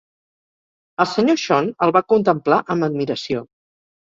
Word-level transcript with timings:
El 1.05 1.07
Sr. 1.11 1.35
Sean 1.41 1.69
el 1.87 1.93
va 1.99 2.03
contemplar 2.15 2.61
amb 2.77 2.89
admiració. 2.89 3.45